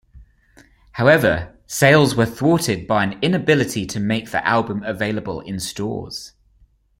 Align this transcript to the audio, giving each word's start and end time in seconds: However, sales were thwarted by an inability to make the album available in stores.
However, 0.93 1.55
sales 1.67 2.15
were 2.15 2.25
thwarted 2.25 2.87
by 2.87 3.03
an 3.03 3.19
inability 3.21 3.85
to 3.85 3.99
make 3.99 4.31
the 4.31 4.43
album 4.43 4.81
available 4.81 5.41
in 5.41 5.59
stores. 5.59 6.33